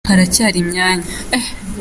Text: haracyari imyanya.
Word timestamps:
haracyari 0.09 0.57
imyanya. 0.63 1.09